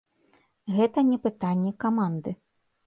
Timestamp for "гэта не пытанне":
0.79-1.71